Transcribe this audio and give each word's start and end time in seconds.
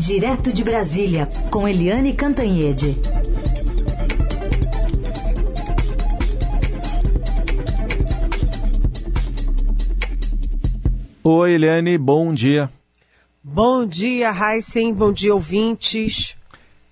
Direto 0.00 0.50
de 0.50 0.64
Brasília, 0.64 1.28
com 1.50 1.68
Eliane 1.68 2.14
Cantanhede. 2.14 2.96
Oi, 11.22 11.52
Eliane, 11.52 11.98
bom 11.98 12.32
dia. 12.32 12.70
Bom 13.44 13.84
dia, 13.84 14.32
Heisen, 14.32 14.94
bom 14.94 15.12
dia, 15.12 15.34
ouvintes. 15.34 16.34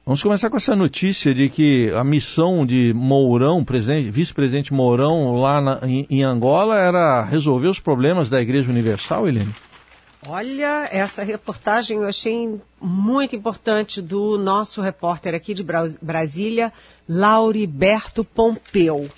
Vamos 0.04 0.22
começar 0.22 0.50
com 0.50 0.58
essa 0.58 0.76
notícia 0.76 1.34
de 1.34 1.48
que 1.48 1.90
a 1.92 2.04
missão 2.04 2.66
de 2.66 2.92
Mourão, 2.94 3.64
vice-presidente 4.12 4.70
Mourão, 4.74 5.34
lá 5.34 5.62
na, 5.62 5.80
em, 5.82 6.06
em, 6.10 6.22
Angola, 6.22 6.78
era 6.78 7.24
resolver 7.24 7.68
os 7.68 7.80
problemas 7.80 8.28
da 8.28 8.42
Igreja 8.42 8.70
Universal, 8.70 9.26
Helene? 9.26 9.54
Olha, 10.26 10.88
essa 10.90 11.22
reportagem 11.22 11.98
eu 11.98 12.08
achei 12.08 12.60
muito 12.80 13.36
importante 13.36 14.02
do 14.02 14.36
nosso 14.36 14.80
repórter 14.80 15.32
aqui 15.34 15.54
de 15.54 15.64
Brasília, 16.02 16.72
Lauriberto 17.08 18.24
Pompeu. 18.24 19.08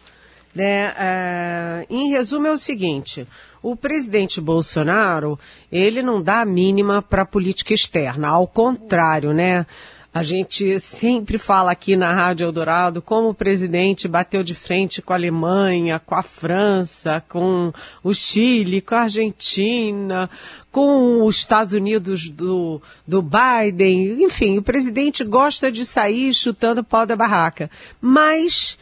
Né? 0.55 0.91
Uh, 0.91 1.87
em 1.89 2.11
resumo 2.11 2.49
é 2.49 2.51
o 2.51 2.59
seguinte, 2.59 3.27
o 3.63 3.77
presidente 3.77 4.41
Bolsonaro, 4.41 5.39
ele 5.71 6.03
não 6.03 6.21
dá 6.21 6.41
a 6.41 6.45
mínima 6.45 7.01
para 7.01 7.23
a 7.23 7.27
política 7.27 7.73
externa, 7.73 8.29
ao 8.29 8.47
contrário, 8.47 9.33
né? 9.33 9.65
A 10.13 10.25
gente 10.25 10.81
sempre 10.81 11.39
fala 11.39 11.71
aqui 11.71 11.95
na 11.95 12.13
Rádio 12.13 12.45
Eldorado 12.45 13.01
como 13.01 13.29
o 13.29 13.35
presidente 13.35 14.09
bateu 14.09 14.43
de 14.43 14.57
frente 14.57 15.01
com 15.01 15.13
a 15.13 15.17
Alemanha, 15.17 16.01
com 16.05 16.17
a 16.17 16.23
França, 16.23 17.23
com 17.29 17.73
o 18.03 18.13
Chile, 18.13 18.81
com 18.81 18.97
a 18.97 19.03
Argentina, 19.03 20.29
com 20.73 21.25
os 21.25 21.37
Estados 21.37 21.75
Unidos 21.75 22.29
do, 22.29 22.83
do 23.07 23.23
Biden. 23.23 24.21
Enfim, 24.21 24.59
o 24.59 24.63
presidente 24.63 25.23
gosta 25.23 25.71
de 25.71 25.85
sair 25.85 26.35
chutando 26.35 26.83
pau 26.83 27.07
da 27.07 27.15
barraca. 27.15 27.71
Mas 28.01 28.77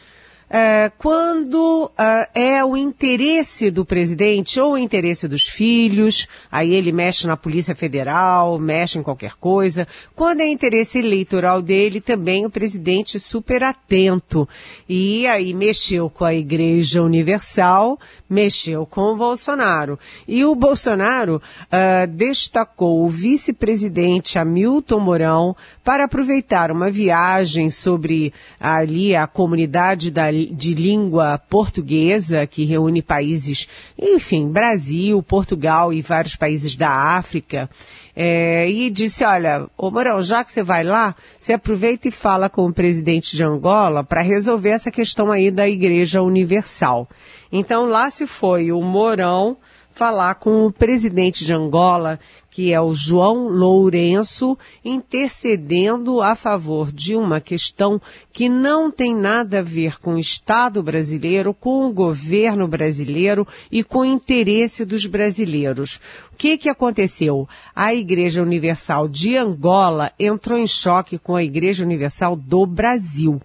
é, 0.49 0.91
quando 0.97 1.91
é, 1.97 2.57
é 2.57 2.65
o 2.65 2.75
interesse 2.75 3.69
do 3.69 3.85
presidente 3.85 4.59
ou 4.59 4.73
o 4.73 4.77
interesse 4.77 5.27
dos 5.27 5.47
filhos, 5.47 6.27
aí 6.51 6.73
ele 6.73 6.91
mexe 6.91 7.27
na 7.27 7.37
Polícia 7.37 7.75
Federal, 7.75 8.57
mexe 8.57 8.97
em 8.97 9.03
qualquer 9.03 9.33
coisa. 9.35 9.87
Quando 10.15 10.41
é 10.41 10.47
interesse 10.47 10.97
eleitoral 10.97 11.61
dele, 11.61 12.01
também 12.01 12.45
o 12.45 12.49
presidente 12.49 13.17
é 13.17 13.19
super 13.19 13.63
atento. 13.63 14.49
E 14.87 15.27
aí 15.27 15.53
mexeu 15.53 16.09
com 16.09 16.25
a 16.25 16.33
Igreja 16.33 17.03
Universal, 17.03 17.99
mexeu 18.27 18.87
com 18.87 19.13
o 19.13 19.17
Bolsonaro. 19.17 19.99
E 20.27 20.43
o 20.43 20.55
Bolsonaro 20.55 21.41
uh, 21.65 22.07
destacou 22.07 23.05
o 23.05 23.09
vice-presidente 23.09 24.39
Hamilton 24.39 24.99
Mourão 24.99 25.55
para 25.83 26.05
aproveitar 26.05 26.71
uma 26.71 26.89
viagem 26.89 27.69
sobre 27.69 28.33
ali 28.59 29.15
a 29.15 29.27
comunidade 29.27 30.09
da 30.09 30.38
de 30.47 30.73
língua 30.73 31.37
portuguesa, 31.49 32.45
que 32.45 32.65
reúne 32.65 33.01
países, 33.01 33.67
enfim, 33.97 34.49
Brasil, 34.49 35.21
Portugal 35.23 35.93
e 35.93 36.01
vários 36.01 36.35
países 36.35 36.75
da 36.75 36.89
África, 36.89 37.69
é, 38.15 38.69
e 38.69 38.89
disse, 38.89 39.23
olha, 39.23 39.67
ô 39.77 39.89
Morão, 39.89 40.21
já 40.21 40.43
que 40.43 40.51
você 40.51 40.61
vai 40.61 40.83
lá, 40.83 41.15
você 41.37 41.53
aproveita 41.53 42.07
e 42.07 42.11
fala 42.11 42.49
com 42.49 42.65
o 42.65 42.73
presidente 42.73 43.35
de 43.35 43.43
Angola 43.43 44.03
para 44.03 44.21
resolver 44.21 44.69
essa 44.69 44.91
questão 44.91 45.31
aí 45.31 45.49
da 45.49 45.67
Igreja 45.67 46.21
Universal. 46.21 47.07
Então 47.51 47.85
lá 47.85 48.09
se 48.09 48.27
foi 48.27 48.71
o 48.71 48.81
Morão 48.81 49.57
falar 49.99 50.35
com 50.35 50.65
o 50.65 50.71
presidente 50.71 51.43
de 51.43 51.53
Angola, 51.53 52.21
que 52.49 52.71
é 52.71 52.79
o 52.79 52.93
João 52.93 53.49
Lourenço, 53.49 54.57
intercedendo 54.83 56.21
a 56.21 56.37
favor 56.37 56.89
de 56.89 57.17
uma 57.17 57.41
questão 57.41 58.01
que 58.31 58.47
não 58.47 58.89
tem 58.89 59.13
nada 59.13 59.59
a 59.59 59.61
ver 59.61 59.99
com 59.99 60.13
o 60.13 60.19
Estado 60.19 60.81
brasileiro, 60.81 61.53
com 61.53 61.85
o 61.85 61.91
governo 61.91 62.65
brasileiro 62.65 63.45
e 63.69 63.83
com 63.83 63.99
o 63.99 64.05
interesse 64.05 64.85
dos 64.85 65.05
brasileiros. 65.05 65.99
O 66.31 66.37
que, 66.37 66.57
que 66.57 66.69
aconteceu? 66.69 67.45
A 67.75 67.93
Igreja 67.93 68.41
Universal 68.41 69.09
de 69.09 69.35
Angola 69.35 70.13
entrou 70.17 70.57
em 70.57 70.67
choque 70.67 71.17
com 71.17 71.35
a 71.35 71.43
Igreja 71.43 71.83
Universal 71.83 72.37
do 72.37 72.65
Brasil, 72.65 73.41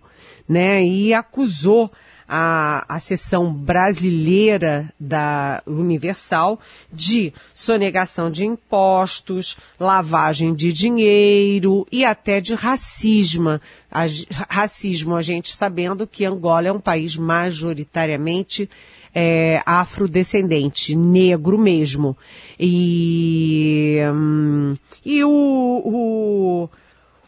né? 0.48 0.84
E 0.84 1.12
acusou 1.12 1.90
a, 2.28 2.84
a 2.88 2.98
seção 2.98 3.52
brasileira 3.52 4.92
da 4.98 5.62
Universal 5.66 6.58
de 6.92 7.32
sonegação 7.52 8.30
de 8.30 8.44
impostos, 8.44 9.56
lavagem 9.78 10.54
de 10.54 10.72
dinheiro 10.72 11.86
e 11.92 12.04
até 12.04 12.40
de 12.40 12.54
racismo. 12.54 13.60
A, 13.90 14.04
racismo, 14.48 15.14
a 15.16 15.22
gente 15.22 15.54
sabendo 15.54 16.06
que 16.06 16.24
Angola 16.24 16.68
é 16.68 16.72
um 16.72 16.80
país 16.80 17.16
majoritariamente 17.16 18.68
é, 19.14 19.62
afrodescendente, 19.64 20.96
negro 20.96 21.56
mesmo. 21.56 22.16
E, 22.58 23.98
hum, 24.12 24.76
e 25.04 25.22
o, 25.22 26.68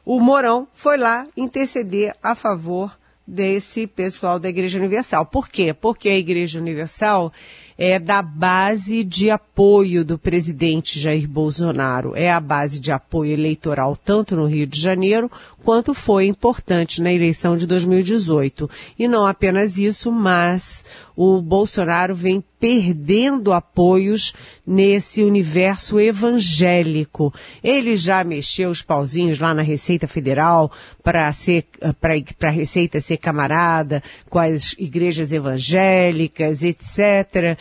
o, 0.04 0.18
o 0.18 0.66
foi 0.74 0.96
lá 0.96 1.26
interceder 1.36 2.14
a 2.22 2.34
favor 2.34 2.96
desse 3.26 3.86
pessoal 3.86 4.38
da 4.38 4.48
Igreja 4.48 4.78
Universal. 4.78 5.26
Por 5.26 5.48
quê? 5.48 5.74
Porque 5.74 6.08
a 6.08 6.16
Igreja 6.16 6.60
Universal 6.60 7.32
é 7.78 7.98
da 7.98 8.22
base 8.22 9.04
de 9.04 9.30
apoio 9.30 10.04
do 10.04 10.18
presidente 10.18 10.98
Jair 10.98 11.28
Bolsonaro. 11.28 12.16
É 12.16 12.30
a 12.30 12.40
base 12.40 12.80
de 12.80 12.90
apoio 12.90 13.32
eleitoral 13.32 13.96
tanto 13.96 14.34
no 14.34 14.46
Rio 14.46 14.66
de 14.66 14.80
Janeiro 14.80 15.30
quanto 15.62 15.92
foi 15.92 16.26
importante 16.26 17.02
na 17.02 17.12
eleição 17.12 17.56
de 17.56 17.66
2018. 17.66 18.70
E 18.98 19.06
não 19.06 19.26
apenas 19.26 19.76
isso, 19.76 20.10
mas 20.10 20.84
o 21.14 21.40
Bolsonaro 21.42 22.14
vem 22.14 22.42
perdendo 22.66 23.52
apoios 23.52 24.34
nesse 24.66 25.22
universo 25.22 26.00
evangélico. 26.00 27.32
Ele 27.62 27.94
já 27.94 28.24
mexeu 28.24 28.70
os 28.70 28.82
pauzinhos 28.82 29.38
lá 29.38 29.54
na 29.54 29.62
Receita 29.62 30.08
Federal 30.08 30.72
para 31.00 31.32
ser 31.32 31.64
para 32.00 32.48
a 32.48 32.50
Receita 32.50 33.00
ser 33.00 33.18
camarada 33.18 34.02
com 34.28 34.40
as 34.40 34.74
igrejas 34.76 35.32
evangélicas, 35.32 36.64
etc. 36.64 37.56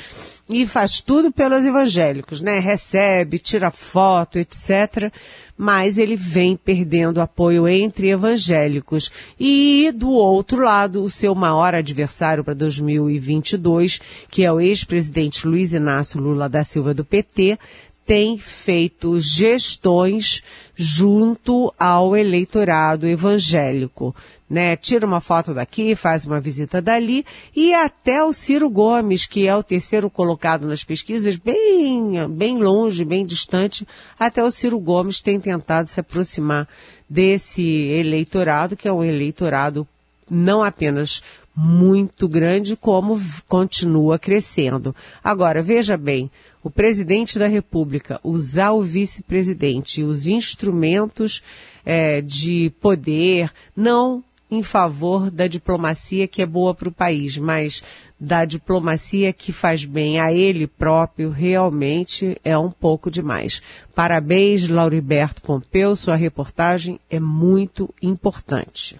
E 0.49 0.65
faz 0.65 0.99
tudo 1.01 1.31
pelos 1.31 1.63
evangélicos, 1.63 2.41
né? 2.41 2.57
Recebe, 2.57 3.37
tira 3.37 3.69
foto, 3.69 4.39
etc 4.39 5.13
mas 5.57 5.97
ele 5.97 6.15
vem 6.15 6.57
perdendo 6.57 7.21
apoio 7.21 7.67
entre 7.67 8.09
evangélicos. 8.09 9.11
E, 9.39 9.91
do 9.95 10.11
outro 10.11 10.61
lado, 10.61 11.03
o 11.03 11.09
seu 11.09 11.33
maior 11.33 11.73
adversário 11.73 12.43
para 12.43 12.53
2022, 12.53 14.01
que 14.29 14.43
é 14.43 14.51
o 14.51 14.59
ex-presidente 14.59 15.47
Luiz 15.47 15.73
Inácio 15.73 16.19
Lula 16.19 16.49
da 16.49 16.63
Silva 16.63 16.93
do 16.93 17.05
PT, 17.05 17.57
tem 18.05 18.37
feito 18.37 19.19
gestões 19.19 20.43
junto 20.75 21.73
ao 21.77 22.15
eleitorado 22.15 23.07
evangélico. 23.07 24.15
Né? 24.47 24.75
Tira 24.75 25.07
uma 25.07 25.19
foto 25.19 25.55
daqui, 25.55 25.95
faz 25.95 26.27
uma 26.27 26.39
visita 26.39 26.79
dali, 26.79 27.25
e 27.55 27.73
até 27.73 28.23
o 28.23 28.31
Ciro 28.31 28.69
Gomes, 28.69 29.25
que 29.25 29.47
é 29.47 29.55
o 29.55 29.63
terceiro 29.63 30.07
colocado 30.07 30.67
nas 30.67 30.83
pesquisas, 30.83 31.35
bem, 31.35 32.27
bem 32.29 32.57
longe, 32.57 33.03
bem 33.03 33.25
distante, 33.25 33.87
até 34.19 34.43
o 34.43 34.51
Ciro 34.51 34.79
Gomes 34.79 35.19
tem 35.19 35.39
tentado 35.39 35.89
se 35.89 35.99
aproximar 35.99 36.67
desse 37.09 37.63
eleitorado, 37.63 38.75
que 38.75 38.87
é 38.87 38.93
um 38.93 39.03
eleitorado 39.03 39.87
não 40.29 40.61
apenas 40.61 41.23
muito 41.55 42.27
grande, 42.27 42.75
como 42.75 43.19
continua 43.47 44.19
crescendo. 44.19 44.93
Agora, 45.23 45.63
veja 45.63 45.95
bem, 45.95 46.29
o 46.65 46.69
presidente 46.71 47.37
da 47.37 47.45
República 47.45 48.19
usar 48.23 48.71
o 48.71 48.81
vice-presidente 48.81 50.01
e 50.01 50.03
os 50.03 50.25
instrumentos 50.25 51.43
é, 51.85 52.21
de 52.21 52.71
poder, 52.81 53.51
não 53.77 54.23
em 54.49 54.63
favor 54.63 55.29
da 55.29 55.45
diplomacia 55.45 56.27
que 56.27 56.41
é 56.41 56.45
boa 56.45 56.73
para 56.73 56.89
o 56.89 56.91
país, 56.91 57.37
mas 57.37 57.83
da 58.19 58.45
diplomacia 58.45 59.31
que 59.31 59.51
faz 59.51 59.85
bem 59.85 60.19
a 60.19 60.33
ele 60.33 60.65
próprio, 60.65 61.29
realmente 61.29 62.35
é 62.43 62.57
um 62.57 62.71
pouco 62.71 63.11
demais. 63.11 63.61
Parabéns, 63.93 64.67
Lauriberto 64.67 65.43
Pompeu, 65.43 65.95
sua 65.95 66.15
reportagem 66.15 66.99
é 67.11 67.19
muito 67.19 67.93
importante. 68.01 68.99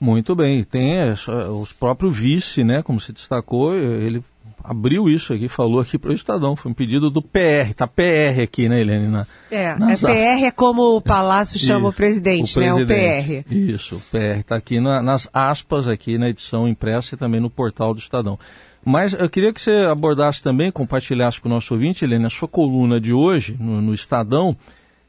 Muito 0.00 0.34
bem, 0.34 0.64
tem 0.64 0.98
os 1.60 1.74
próprios 1.74 2.16
vice, 2.16 2.64
né, 2.64 2.82
como 2.82 2.98
se 2.98 3.12
destacou, 3.12 3.74
ele 3.74 4.24
abriu 4.64 5.08
isso 5.08 5.32
aqui, 5.32 5.48
falou 5.48 5.80
aqui 5.80 5.98
para 5.98 6.10
o 6.10 6.14
Estadão. 6.14 6.56
Foi 6.56 6.70
um 6.70 6.74
pedido 6.74 7.10
do 7.10 7.20
PR, 7.20 7.74
tá 7.76 7.86
PR 7.86 8.42
aqui, 8.42 8.68
né, 8.68 8.80
Helene? 8.80 9.08
Na, 9.08 9.26
é, 9.50 9.64
é 9.64 9.96
PR 9.96 10.44
é 10.46 10.50
como 10.50 10.96
o 10.96 11.00
Palácio 11.00 11.58
chama 11.58 11.88
o, 11.88 11.92
presidente, 11.92 12.58
o 12.58 12.60
né? 12.60 12.74
O 12.74 12.86
PR. 12.86 13.52
Isso, 13.52 13.96
o 13.96 14.00
PR 14.10 14.40
está 14.40 14.56
aqui 14.56 14.80
na, 14.80 15.02
nas 15.02 15.28
aspas 15.32 15.88
aqui 15.88 16.18
na 16.18 16.28
edição 16.28 16.68
impressa 16.68 17.14
e 17.14 17.18
também 17.18 17.40
no 17.40 17.50
portal 17.50 17.94
do 17.94 18.00
Estadão. 18.00 18.38
Mas 18.84 19.12
eu 19.12 19.30
queria 19.30 19.52
que 19.52 19.60
você 19.60 19.86
abordasse 19.88 20.42
também, 20.42 20.72
compartilhasse 20.72 21.40
com 21.40 21.48
o 21.48 21.52
nosso 21.52 21.72
ouvinte, 21.74 22.04
Helene, 22.04 22.26
a 22.26 22.30
sua 22.30 22.48
coluna 22.48 23.00
de 23.00 23.12
hoje 23.12 23.56
no, 23.58 23.80
no 23.80 23.94
Estadão, 23.94 24.56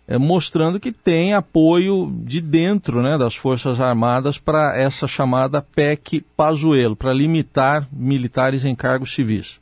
é, 0.08 0.18
mostrando 0.18 0.80
que 0.80 0.92
tem 0.92 1.34
apoio 1.34 2.12
de 2.24 2.42
dentro 2.42 3.02
né, 3.02 3.18
das 3.18 3.36
Forças 3.36 3.80
Armadas 3.80 4.38
para 4.38 4.78
essa 4.78 5.08
chamada 5.08 5.62
PEC 5.62 6.22
Pazuello, 6.36 6.96
para 6.96 7.14
limitar 7.14 7.88
militares 7.92 8.66
em 8.66 8.76
cargos 8.76 9.14
civis. 9.14 9.60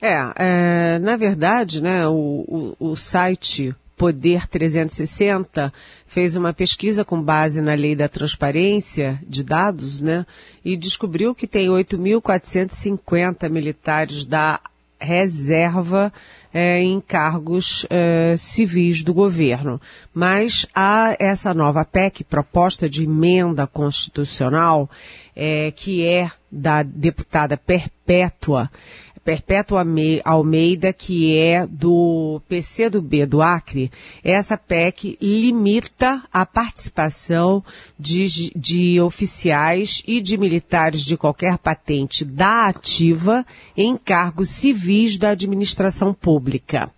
É, 0.00 0.14
é 0.36 0.98
na 0.98 1.16
verdade, 1.16 1.82
né, 1.82 2.06
o, 2.06 2.74
o, 2.78 2.90
o 2.90 2.96
site 2.96 3.74
Poder 3.96 4.46
360 4.46 5.72
fez 6.06 6.36
uma 6.36 6.52
pesquisa 6.52 7.04
com 7.04 7.20
base 7.20 7.60
na 7.60 7.74
lei 7.74 7.96
da 7.96 8.08
transparência 8.08 9.20
de 9.26 9.42
dados, 9.42 10.00
né, 10.00 10.24
e 10.64 10.76
descobriu 10.76 11.34
que 11.34 11.48
tem 11.48 11.66
8.450 11.66 13.48
militares 13.50 14.24
da 14.24 14.60
reserva 15.00 16.12
é, 16.52 16.80
em 16.80 17.00
cargos 17.00 17.86
é, 17.90 18.34
civis 18.36 19.02
do 19.02 19.12
governo. 19.12 19.80
Mas 20.12 20.66
há 20.74 21.16
essa 21.18 21.52
nova 21.52 21.84
PEC, 21.84 22.24
proposta 22.24 22.88
de 22.88 23.04
emenda 23.04 23.66
constitucional, 23.66 24.88
é, 25.34 25.70
que 25.70 26.06
é 26.06 26.30
da 26.50 26.82
deputada 26.82 27.56
Perpétua, 27.56 28.70
Perpétua 29.28 29.84
Almeida, 30.24 30.90
que 30.90 31.36
é 31.36 31.66
do 31.66 32.40
PCdoB 32.48 33.26
do 33.26 33.42
Acre, 33.42 33.92
essa 34.24 34.56
PEC 34.56 35.18
limita 35.20 36.22
a 36.32 36.46
participação 36.46 37.62
de, 37.98 38.50
de 38.56 38.98
oficiais 39.02 40.02
e 40.06 40.22
de 40.22 40.38
militares 40.38 41.02
de 41.02 41.14
qualquer 41.14 41.58
patente 41.58 42.24
da 42.24 42.68
ativa 42.68 43.44
em 43.76 43.98
cargos 43.98 44.48
civis 44.48 45.18
da 45.18 45.28
administração 45.28 46.14
pública. 46.14 46.90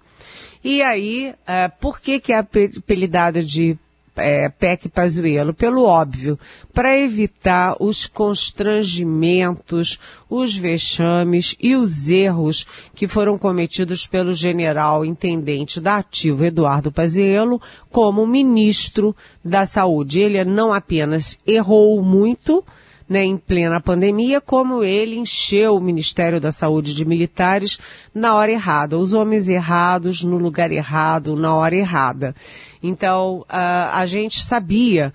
E 0.63 0.83
aí, 0.83 1.35
uh, 1.35 1.81
por 1.81 2.01
que, 2.01 2.21
que 2.21 2.33
é 2.33 2.39
apelidada 2.39 3.43
de 3.43 3.77
é, 4.21 4.49
PEC 4.49 4.89
Pazuello, 4.89 5.53
pelo 5.55 5.85
óbvio, 5.85 6.39
para 6.73 6.97
evitar 6.97 7.77
os 7.81 8.07
constrangimentos, 8.07 9.99
os 10.29 10.57
vexames 10.57 11.57
e 11.61 11.75
os 11.75 12.09
erros 12.09 12.67
que 12.95 13.09
foram 13.09 13.39
cometidos 13.39 14.07
pelo 14.07 14.33
general 14.35 15.05
intendente 15.05 15.81
da 15.81 15.97
ativa 15.97 16.47
Eduardo 16.47 16.93
Pazuello 16.93 17.61
como 17.91 18.27
ministro 18.27 19.15
da 19.45 19.67
Saúde. 19.67 20.21
Ele 20.21 20.45
não 20.45 20.73
apenas 20.73 21.39
errou 21.47 22.03
muito, 22.03 22.65
né, 23.11 23.25
em 23.25 23.37
plena 23.37 23.81
pandemia, 23.81 24.41
como 24.41 24.85
ele 24.85 25.17
encheu 25.17 25.75
o 25.75 25.81
Ministério 25.81 26.41
da 26.41 26.53
Saúde 26.53 26.95
de 26.95 27.05
militares 27.05 27.77
na 28.15 28.37
hora 28.37 28.53
errada, 28.53 28.97
os 28.97 29.13
homens 29.13 29.49
errados, 29.49 30.23
no 30.23 30.39
lugar 30.39 30.71
errado, 30.71 31.35
na 31.35 31.53
hora 31.53 31.75
errada. 31.75 32.37
Então, 32.81 33.45
a, 33.49 33.99
a 33.99 34.07
gente 34.07 34.41
sabia 34.41 35.13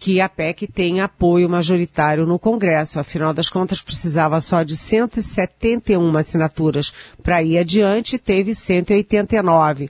que 0.00 0.20
a 0.20 0.28
PEC 0.28 0.66
tem 0.66 1.00
apoio 1.00 1.48
majoritário 1.48 2.26
no 2.26 2.38
Congresso. 2.38 2.98
Afinal 2.98 3.32
das 3.32 3.48
contas, 3.48 3.80
precisava 3.80 4.40
só 4.40 4.64
de 4.64 4.76
171 4.76 6.18
assinaturas 6.18 6.92
para 7.22 7.42
ir 7.42 7.58
adiante, 7.58 8.18
teve 8.18 8.54
189 8.54 9.88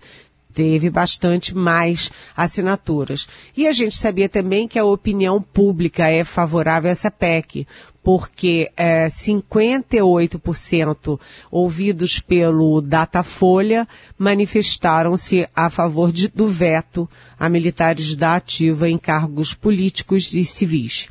teve 0.57 0.89
bastante 0.89 1.55
mais 1.55 2.11
assinaturas. 2.35 3.29
E 3.55 3.67
a 3.67 3.73
gente 3.75 3.95
sabia 3.95 4.27
também 4.27 4.67
que 4.67 4.79
a 4.79 4.85
opinião 4.87 5.43
pública 5.43 6.09
é 6.09 6.25
favorável 6.25 6.89
a 6.89 6.93
essa 6.93 7.11
PEC, 7.11 7.67
porque 8.03 8.73
é, 8.75 9.07
58% 9.09 11.21
ouvidos 11.51 12.19
pelo 12.19 12.81
Datafolha 12.81 13.87
manifestaram-se 14.17 15.47
a 15.55 15.69
favor 15.69 16.11
de, 16.11 16.29
do 16.29 16.49
veto 16.49 17.07
a 17.39 17.51
militares 17.51 18.17
da 18.17 18.37
ativa 18.37 18.89
em 18.89 18.97
cargos 18.97 19.53
políticos 19.53 20.33
e 20.33 20.43
civis. 20.43 21.11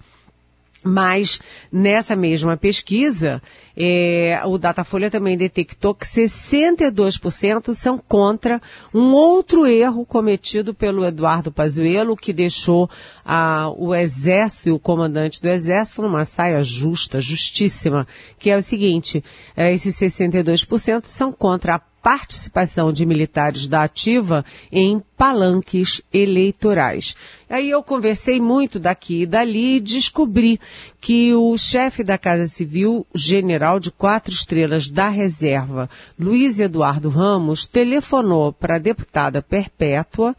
Mas 0.88 1.42
nessa 1.72 2.16
mesma 2.16 2.56
pesquisa, 2.56 3.42
é, 3.76 4.40
o 4.46 4.56
Datafolha 4.60 5.10
também 5.10 5.36
detectou 5.36 5.96
que 5.96 6.06
62% 6.06 7.74
são 7.74 7.98
contra 7.98 8.62
um 8.94 9.12
outro 9.14 9.66
erro 9.66 10.06
cometido 10.06 10.76
pelo 10.76 11.04
Eduardo 11.04 11.52
Pazuello, 11.52 12.16
que 12.16 12.32
deixou 12.32 12.88
ah, 13.26 13.72
o 13.76 13.96
Exército 13.96 14.70
e 14.70 14.72
o 14.72 14.80
comandante 14.80 15.42
do 15.42 15.50
Exército 15.50 16.04
numa 16.04 16.24
saia 16.24 16.64
justa, 16.64 17.20
justíssima, 17.20 18.08
que 18.38 18.52
é 18.52 18.56
o 18.56 18.62
seguinte, 18.62 19.24
é, 19.58 19.74
esses 19.74 19.96
62% 19.96 21.06
são 21.06 21.32
contra 21.32 21.74
a 21.74 21.80
participação 22.06 22.94
de 22.94 23.04
militares 23.04 23.66
da 23.66 23.82
ativa 23.82 24.46
em 24.72 25.02
palanques 25.18 26.04
eleitorais. 26.14 27.16
Aí 27.50 27.72
eu 27.72 27.82
conversei 27.82 28.40
muito 28.40 28.78
daqui 28.78 29.24
e 29.24 29.26
dali 29.26 29.78
e 29.78 29.80
descobri 29.80 30.60
que 31.02 31.34
o 31.34 31.58
chefe 31.58 32.04
da 32.04 32.16
Casa 32.16 32.46
Civil, 32.46 33.08
general 33.16 33.80
de 33.80 33.90
quatro 33.90 34.32
estrelas 34.32 34.88
da 34.88 35.10
reserva, 35.10 35.90
Luiz 36.20 36.60
Eduardo 36.60 37.10
Ramos, 37.10 37.66
telefonou 37.66 38.54
para 38.54 38.76
a 38.76 38.80
deputada 38.80 39.42
Perpétua 39.42 40.36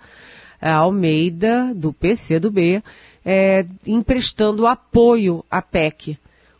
eh, 0.62 0.70
Almeida, 0.70 1.72
do 1.74 1.92
PCdoB, 1.92 2.80
é, 3.24 3.66
emprestando 3.84 4.68
apoio 4.68 5.44
à 5.50 5.60
PEC 5.60 6.16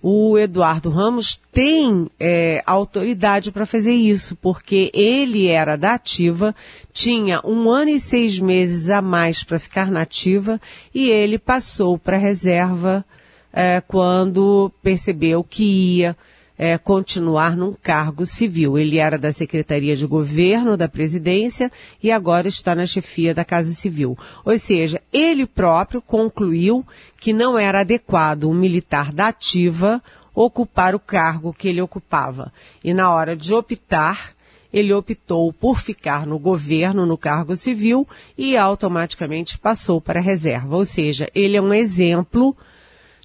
o 0.09 0.39
Eduardo 0.39 0.89
Ramos 0.89 1.41
tem 1.51 2.09
é, 2.21 2.63
autoridade 2.65 3.51
para 3.51 3.67
fazer 3.67 3.93
isso, 3.93 4.37
porque 4.37 4.89
ele 4.95 5.49
era 5.49 5.75
da 5.75 5.95
ativa, 5.95 6.55
tinha 6.93 7.41
um 7.45 7.69
ano 7.69 7.91
e 7.91 7.99
seis 7.99 8.39
meses 8.39 8.89
a 8.89 9.03
mais 9.03 9.43
para 9.43 9.59
ficar 9.59 9.91
nativa 9.91 10.61
e 10.95 11.11
ele 11.11 11.41
passou 11.41 11.99
para 11.99 12.17
a 12.17 12.21
reserva 12.21 13.05
é, 13.53 13.81
quando 13.81 14.71
percebeu 14.81 15.43
que 15.43 15.65
ia 15.65 16.17
é, 16.59 16.79
continuar 16.79 17.57
num 17.57 17.73
cargo 17.73 18.25
civil. 18.25 18.79
Ele 18.79 18.99
era 18.99 19.19
da 19.19 19.33
Secretaria 19.33 19.95
de 19.97 20.07
Governo 20.07 20.77
da 20.77 20.89
Presidência 20.89 21.71
e 22.03 22.11
agora 22.11 22.49
está 22.49 22.75
na 22.75 22.87
chefia 22.87 23.35
da 23.35 23.45
Casa 23.45 23.73
Civil. 23.73 24.17
Ou 24.45 24.59
seja, 24.59 25.01
ele 25.13 25.47
próprio 25.47 26.01
concluiu 26.01 26.85
que 27.21 27.33
não 27.33 27.59
era 27.59 27.81
adequado 27.81 28.45
um 28.45 28.55
militar 28.55 29.13
da 29.13 29.29
ativa 29.29 30.03
ocupar 30.35 30.95
o 30.95 31.01
cargo 31.01 31.53
que 31.53 31.69
ele 31.69 31.81
ocupava. 31.81 32.53
E 32.85 32.93
na 32.93 33.11
hora 33.11 33.35
de 33.35 33.55
optar, 33.55 34.35
ele 34.73 34.93
optou 34.93 35.51
por 35.53 35.81
ficar 35.81 36.27
no 36.27 36.39
governo, 36.39 37.07
no 37.07 37.17
cargo 37.17 37.57
civil, 37.57 38.07
e 38.37 38.57
automaticamente 38.57 39.59
passou 39.59 40.01
para 40.01 40.21
a 40.21 40.23
reserva. 40.23 40.77
Ou 40.77 40.85
seja, 40.85 41.31
ele 41.35 41.57
é 41.57 41.63
um 41.63 41.73
exemplo 41.73 42.55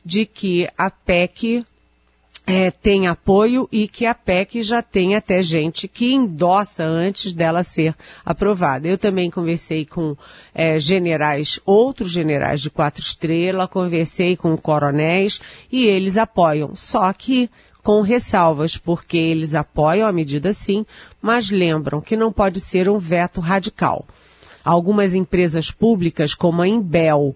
de 0.06 0.26
que 0.26 0.70
a 0.78 0.90
PEC 0.90 1.66
é, 2.46 2.72
tem 2.72 3.08
apoio 3.08 3.68
e 3.72 3.88
que 3.88 4.06
a 4.06 4.16
PEC 4.16 4.64
já 4.64 4.82
tem 4.82 5.16
até 5.16 5.42
gente 5.44 5.88
que 5.88 6.14
endossa 6.14 6.84
antes 6.84 7.34
dela 7.34 7.64
ser 7.64 7.96
aprovada. 8.26 8.88
Eu 8.88 8.98
também 8.98 9.30
conversei 9.30 9.86
com 9.86 10.18
é, 10.54 10.80
generais, 10.80 11.60
outros 11.66 12.12
generais 12.12 12.62
de 12.62 12.70
quatro 12.70 13.02
estrelas, 13.02 13.70
conversei 13.70 14.36
com 14.36 14.58
coronéis 14.58 15.40
e 15.72 15.86
eles 15.86 16.18
apoiam. 16.18 16.76
Só 16.76 17.12
que 17.14 17.50
com 17.84 18.02
ressalvas, 18.02 18.78
porque 18.78 19.18
eles 19.18 19.56
apoiam 19.56 20.08
a 20.08 20.12
medida 20.12 20.54
sim, 20.54 20.86
mas 21.22 21.50
lembram 21.50 22.02
que 22.02 22.16
não 22.16 22.32
pode 22.32 22.60
ser 22.60 22.90
um 22.90 23.00
veto 23.00 23.40
radical. 23.40 24.06
Algumas 24.64 25.16
empresas 25.16 25.72
públicas, 25.72 26.36
como 26.36 26.62
a 26.62 26.68
Embel, 26.68 27.36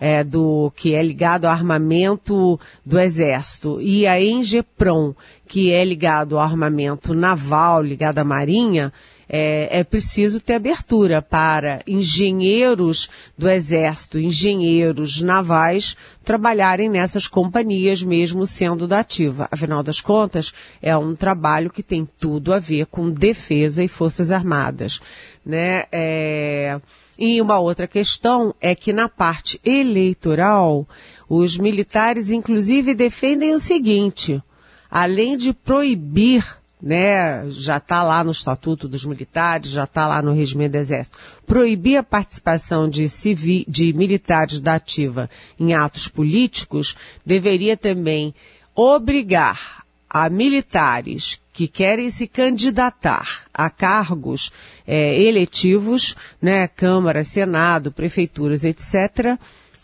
é, 0.00 0.22
do 0.22 0.72
que 0.76 0.94
é 0.94 1.02
ligado 1.02 1.46
ao 1.46 1.52
armamento 1.52 2.58
do 2.84 2.98
Exército, 2.98 3.80
e 3.80 4.06
a 4.06 4.20
Engepron, 4.20 5.14
que 5.46 5.72
é 5.72 5.84
ligado 5.84 6.36
ao 6.36 6.42
armamento 6.42 7.14
naval, 7.14 7.82
ligado 7.82 8.18
à 8.18 8.24
Marinha, 8.24 8.92
é, 9.28 9.80
é, 9.80 9.84
preciso 9.84 10.40
ter 10.40 10.54
abertura 10.54 11.20
para 11.20 11.82
engenheiros 11.86 13.10
do 13.36 13.48
Exército, 13.48 14.18
engenheiros 14.18 15.20
navais, 15.20 15.96
trabalharem 16.24 16.88
nessas 16.88 17.26
companhias, 17.26 18.02
mesmo 18.02 18.46
sendo 18.46 18.86
da 18.86 19.00
ativa. 19.00 19.46
Afinal 19.50 19.82
das 19.82 20.00
contas, 20.00 20.52
é 20.80 20.96
um 20.96 21.14
trabalho 21.14 21.70
que 21.70 21.82
tem 21.82 22.08
tudo 22.18 22.54
a 22.54 22.58
ver 22.58 22.86
com 22.86 23.10
defesa 23.10 23.84
e 23.84 23.88
forças 23.88 24.30
armadas. 24.30 25.00
Né? 25.44 25.84
É... 25.92 26.80
E 27.18 27.42
uma 27.42 27.58
outra 27.58 27.88
questão 27.88 28.54
é 28.60 28.76
que 28.76 28.92
na 28.92 29.08
parte 29.08 29.60
eleitoral, 29.64 30.86
os 31.28 31.58
militares 31.58 32.30
inclusive 32.30 32.94
defendem 32.94 33.54
o 33.54 33.58
seguinte, 33.58 34.40
além 34.88 35.36
de 35.36 35.52
proibir, 35.52 36.46
né, 36.80 37.50
já 37.50 37.78
está 37.78 38.04
lá 38.04 38.22
no 38.22 38.30
Estatuto 38.30 38.86
dos 38.86 39.04
Militares, 39.04 39.72
já 39.72 39.82
está 39.82 40.06
lá 40.06 40.22
no 40.22 40.32
regimento 40.32 40.72
do 40.72 40.78
Exército, 40.78 41.18
proibir 41.44 41.96
a 41.96 42.04
participação 42.04 42.88
de, 42.88 43.08
civi, 43.08 43.64
de 43.66 43.92
militares 43.92 44.60
da 44.60 44.74
ativa 44.74 45.28
em 45.58 45.74
atos 45.74 46.06
políticos, 46.06 46.94
deveria 47.26 47.76
também 47.76 48.32
obrigar 48.76 49.87
a 50.08 50.28
militares 50.28 51.40
que 51.52 51.68
querem 51.68 52.10
se 52.10 52.26
candidatar 52.26 53.44
a 53.52 53.68
cargos 53.68 54.52
é, 54.86 55.20
eletivos, 55.20 56.14
né, 56.40 56.68
Câmara, 56.68 57.24
Senado, 57.24 57.90
prefeituras, 57.90 58.64
etc., 58.64 59.38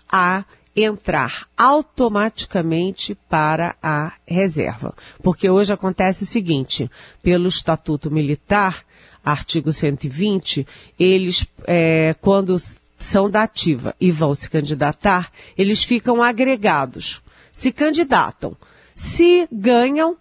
a 0.08 0.44
entrar 0.76 1.46
automaticamente 1.56 3.14
para 3.28 3.76
a 3.82 4.12
reserva. 4.26 4.94
Porque 5.22 5.48
hoje 5.48 5.72
acontece 5.72 6.24
o 6.24 6.26
seguinte, 6.26 6.90
pelo 7.22 7.48
Estatuto 7.48 8.10
Militar, 8.10 8.84
artigo 9.24 9.72
120, 9.72 10.66
eles, 10.98 11.46
é, 11.66 12.14
quando 12.20 12.56
são 12.98 13.30
da 13.30 13.42
ativa 13.42 13.94
e 14.00 14.10
vão 14.10 14.34
se 14.34 14.48
candidatar, 14.48 15.30
eles 15.56 15.84
ficam 15.84 16.22
agregados. 16.22 17.22
Se 17.52 17.70
candidatam. 17.70 18.56
Se 18.94 19.48
ganham, 19.50 20.16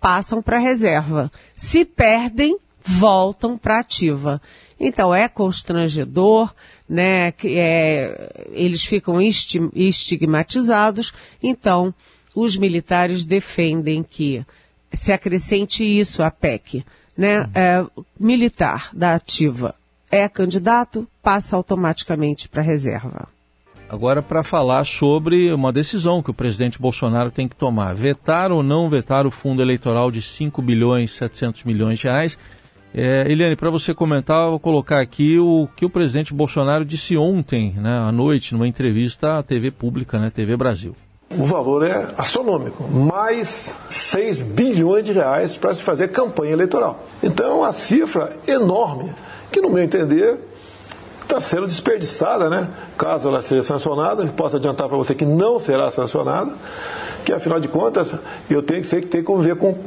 passam 0.00 0.42
para 0.42 0.58
reserva. 0.58 1.30
Se 1.54 1.84
perdem, 1.84 2.58
voltam 2.84 3.56
para 3.56 3.78
ativa. 3.80 4.40
Então 4.78 5.14
é 5.14 5.28
constrangedor, 5.28 6.54
né? 6.88 7.32
É, 7.44 8.48
eles 8.52 8.84
ficam 8.84 9.18
estigmatizados. 9.20 11.12
Então 11.42 11.94
os 12.34 12.56
militares 12.56 13.24
defendem 13.24 14.02
que 14.02 14.44
se 14.92 15.12
acrescente 15.12 15.84
isso 15.84 16.22
à 16.22 16.30
PEC, 16.30 16.84
né? 17.16 17.50
É, 17.54 17.84
militar 18.18 18.90
da 18.92 19.14
ativa 19.14 19.74
é 20.10 20.28
candidato, 20.28 21.06
passa 21.22 21.54
automaticamente 21.54 22.48
para 22.48 22.60
reserva. 22.60 23.28
Agora, 23.90 24.22
para 24.22 24.44
falar 24.44 24.86
sobre 24.86 25.52
uma 25.52 25.72
decisão 25.72 26.22
que 26.22 26.30
o 26.30 26.34
presidente 26.34 26.80
Bolsonaro 26.80 27.28
tem 27.28 27.48
que 27.48 27.56
tomar: 27.56 27.92
vetar 27.92 28.52
ou 28.52 28.62
não 28.62 28.88
vetar 28.88 29.26
o 29.26 29.32
fundo 29.32 29.60
eleitoral 29.60 30.12
de 30.12 30.22
5 30.22 30.62
bilhões 30.62 31.10
e 31.10 31.14
700 31.14 31.64
milhões 31.64 31.98
de 31.98 32.04
reais. 32.04 32.38
É, 32.94 33.24
Eliane, 33.28 33.56
para 33.56 33.68
você 33.68 33.92
comentar, 33.92 34.44
eu 34.44 34.50
vou 34.50 34.60
colocar 34.60 35.00
aqui 35.00 35.40
o 35.40 35.68
que 35.74 35.84
o 35.84 35.90
presidente 35.90 36.32
Bolsonaro 36.32 36.84
disse 36.84 37.16
ontem, 37.16 37.74
né, 37.76 37.98
à 37.98 38.12
noite, 38.12 38.52
numa 38.52 38.68
entrevista 38.68 39.38
à 39.38 39.42
TV 39.42 39.72
Pública, 39.72 40.20
né, 40.20 40.30
TV 40.30 40.56
Brasil. 40.56 40.94
O 41.36 41.44
valor 41.44 41.84
é 41.84 42.08
astronômico, 42.16 42.84
mais 42.88 43.76
6 43.88 44.42
bilhões 44.42 45.04
de 45.04 45.12
reais 45.12 45.56
para 45.56 45.74
se 45.74 45.82
fazer 45.82 46.08
campanha 46.08 46.52
eleitoral. 46.52 47.04
Então, 47.22 47.46
é 47.46 47.54
uma 47.54 47.72
cifra 47.72 48.36
enorme, 48.46 49.12
que, 49.50 49.60
no 49.60 49.70
meu 49.70 49.82
entender, 49.82 50.38
está 51.30 51.38
sendo 51.40 51.66
desperdiçada, 51.66 52.50
né? 52.50 52.68
Caso 52.98 53.28
ela 53.28 53.40
seja 53.40 53.62
sancionada, 53.62 54.26
posso 54.26 54.56
adiantar 54.56 54.88
para 54.88 54.96
você 54.96 55.14
que 55.14 55.24
não 55.24 55.60
será 55.60 55.88
sancionada, 55.90 56.52
que 57.24 57.32
afinal 57.32 57.60
de 57.60 57.68
contas 57.68 58.14
eu 58.50 58.62
tenho 58.62 58.80
que 58.80 58.86
ser 58.88 59.00
que 59.00 59.06
tem 59.06 59.20
que 59.20 59.26
conviver 59.26 59.54
com, 59.54 59.78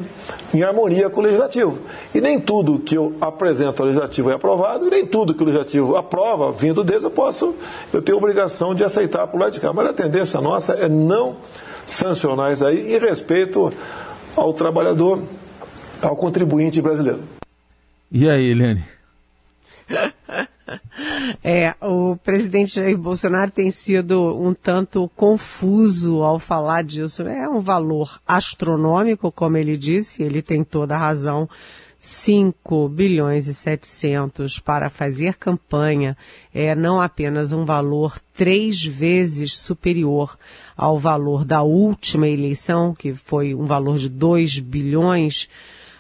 em 0.54 0.64
harmonia 0.64 1.10
com 1.10 1.20
o 1.20 1.24
legislativo. 1.24 1.80
E 2.16 2.22
nem 2.22 2.40
tudo 2.40 2.80
que 2.80 2.96
eu 2.96 3.14
apresento 3.20 3.82
ao 3.82 3.88
legislativo 3.88 4.30
é 4.30 4.34
aprovado, 4.36 4.88
e 4.88 4.90
nem 4.90 5.06
tudo 5.06 5.34
que 5.34 5.44
o 5.44 5.46
legislativo 5.46 5.98
aprova, 5.98 6.52
vindo 6.52 6.84
deles, 6.84 7.04
eu 7.04 7.12
posso, 7.12 7.54
eu 7.92 8.02
tenho 8.02 8.18
obrigação 8.18 8.74
de 8.74 8.84
aceitar 8.84 9.28
por 9.28 9.40
lá 9.40 9.50
de 9.50 9.60
cá. 9.60 9.74
Mas 9.74 9.88
a 9.88 9.94
tendência 9.94 10.40
nossa 10.40 10.74
é 10.74 10.88
não 10.88 11.38
sancionar 11.86 12.54
isso 12.54 12.66
aí 12.66 12.96
em 12.96 13.00
respeito 13.00 13.74
ao 14.36 14.54
trabalhador, 14.54 15.22
ao 16.02 16.16
contribuinte 16.16 16.82
brasileiro. 16.82 17.22
E 18.10 18.30
aí, 18.30 18.52
Eliane? 18.52 18.94
É, 21.44 21.76
o 21.82 22.16
presidente 22.16 22.76
Jair 22.76 22.98
Bolsonaro 22.98 23.52
tem 23.52 23.70
sido 23.70 24.36
um 24.40 24.54
tanto 24.54 25.10
confuso 25.16 26.22
ao 26.22 26.40
falar 26.40 26.84
disso. 26.84 27.24
É 27.24 27.50
um 27.50 27.60
valor 27.60 28.20
astronômico, 28.26 29.32
como 29.32 29.58
ele 29.58 29.76
disse, 29.76 30.24
ele 30.24 30.42
tem 30.42 30.64
toda 30.64 30.96
a 30.96 30.98
razão. 30.98 31.50
5 32.06 32.90
bilhões 32.90 33.48
e 33.48 33.54
700 33.54 34.60
para 34.60 34.90
fazer 34.90 35.36
campanha 35.36 36.18
é 36.54 36.76
não 36.76 37.00
apenas 37.00 37.54
um 37.54 37.64
valor 37.64 38.20
três 38.34 38.84
vezes 38.84 39.56
superior 39.56 40.38
ao 40.76 41.00
valor 41.00 41.46
da 41.46 41.62
última 41.62 42.28
eleição, 42.28 42.94
que 42.94 43.14
foi 43.14 43.56
um 43.56 43.66
valor 43.66 43.98
de 43.98 44.10
2 44.10 44.60
bilhões, 44.60 45.48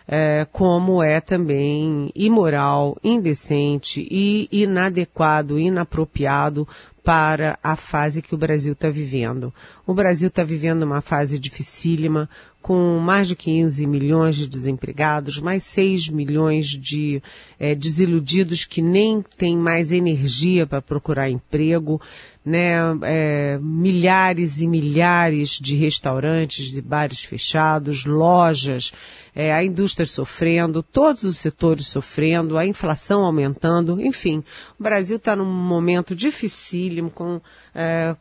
é, 0.07 0.45
como 0.51 1.01
é 1.01 1.21
também 1.21 2.11
imoral, 2.15 2.97
indecente 3.03 4.07
e 4.09 4.47
inadequado, 4.51 5.59
inapropriado 5.59 6.67
para 7.03 7.59
a 7.61 7.75
fase 7.75 8.21
que 8.21 8.33
o 8.33 8.37
Brasil 8.37 8.73
está 8.73 8.89
vivendo. 8.89 9.53
O 9.85 9.93
Brasil 9.93 10.29
está 10.29 10.43
vivendo 10.43 10.83
uma 10.83 11.01
fase 11.01 11.37
dificílima, 11.37 12.29
com 12.63 12.97
mais 12.97 13.27
de 13.27 13.35
15 13.35 13.85
milhões 13.85 14.37
de 14.37 14.47
desempregados, 14.47 15.37
mais 15.37 15.63
6 15.63 16.07
milhões 16.07 16.67
de 16.67 17.21
é, 17.59 17.75
desiludidos 17.75 18.63
que 18.63 18.81
nem 18.81 19.21
têm 19.21 19.57
mais 19.57 19.91
energia 19.91 20.65
para 20.65 20.81
procurar 20.81 21.29
emprego, 21.29 22.01
né? 22.45 22.75
É, 23.03 23.59
milhares 23.61 24.61
e 24.61 24.67
milhares 24.67 25.59
de 25.61 25.75
restaurantes 25.75 26.77
e 26.77 26.81
bares 26.81 27.21
fechados, 27.21 28.05
lojas, 28.05 28.93
é, 29.35 29.51
a 29.51 29.61
indústria 29.61 30.05
sofrendo, 30.05 30.81
todos 30.81 31.23
os 31.23 31.37
setores 31.39 31.87
sofrendo, 31.87 32.57
a 32.57 32.65
inflação 32.65 33.25
aumentando, 33.25 33.99
enfim, 33.99 34.41
o 34.79 34.83
Brasil 34.83 35.17
está 35.17 35.35
num 35.35 35.45
momento 35.45 36.15
dificílimo, 36.15 37.09
com 37.09 37.41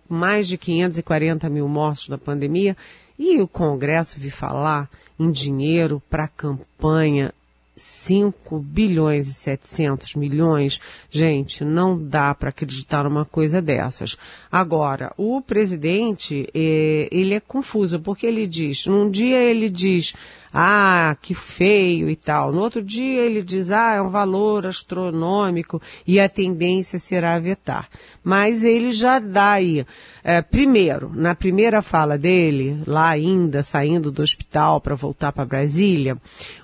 mais 0.09 0.49
de 0.49 0.57
540 0.57 1.51
mil 1.51 1.69
mortos 1.69 2.09
da 2.09 2.17
pandemia, 2.17 2.75
e 3.19 3.41
o 3.41 3.49
Congresso 3.49 4.19
vi 4.19 4.31
falar 4.31 4.89
em 5.19 5.31
dinheiro 5.31 6.03
para 6.11 6.29
campanha 6.29 7.33
5 7.77 8.59
bilhões 8.59 9.27
e 9.27 9.33
700 9.33 10.15
milhões, 10.15 10.81
gente, 11.11 11.65
não 11.65 12.01
dá 12.01 12.35
para 12.35 12.51
acreditar 12.51 13.05
numa 13.05 13.25
coisa 13.25 13.63
dessas. 13.63 14.17
Agora, 14.51 15.13
o 15.17 15.41
presidente, 15.41 16.49
eh, 16.55 17.09
ele 17.11 17.35
é 17.35 17.41
confuso, 17.41 17.99
porque 17.99 18.27
ele 18.27 18.47
diz, 18.47 18.87
num 18.87 19.11
dia 19.11 19.39
ele 19.39 19.71
diz, 19.71 20.15
ah, 20.53 21.17
que 21.21 21.35
feio 21.35 22.11
e 22.11 22.17
tal. 22.17 22.53
No 22.53 22.61
outro 22.61 22.83
dia 22.83 23.23
ele 23.23 23.43
diz, 23.43 23.71
ah, 23.71 23.95
é 23.95 24.03
um 24.03 24.09
valor 24.09 24.67
astronômico 24.67 25.81
e 26.07 26.21
a 26.21 26.29
tendência 26.29 26.99
será 26.99 27.39
vetar. 27.39 27.89
Mas 28.23 28.63
ele 28.63 28.93
já 28.93 29.19
dá 29.19 29.53
aí, 29.53 29.87
é, 30.23 30.43
primeiro, 30.43 31.11
na 31.15 31.35
primeira 31.35 31.81
fala 31.81 32.19
dele, 32.19 32.83
lá 32.87 33.09
ainda 33.09 33.63
saindo 33.63 34.11
do 34.11 34.23
hospital 34.23 34.81
para 34.81 34.95
voltar 34.95 35.33
para 35.33 35.45
Brasília, 35.45 36.17